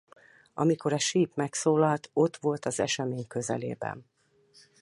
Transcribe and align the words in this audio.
Amikor 0.53 0.93
a 0.93 0.97
síp 0.99 1.35
megszólalt 1.35 2.09
ott 2.13 2.37
volt 2.37 2.65
az 2.65 2.79
esemény 2.79 3.27
közelében. 3.27 4.05